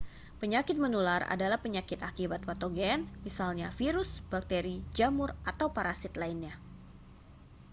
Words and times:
penyakit 0.41 0.77
menular 0.85 1.21
adalah 1.33 1.59
penyakit 1.65 1.99
akibat 2.09 2.41
patogen 2.47 2.99
misalnya 3.25 3.67
virus 3.79 4.09
bakteri 4.33 4.75
jamur 4.97 5.29
atau 5.51 5.67
parasit 5.75 6.13
lainnya 6.21 6.53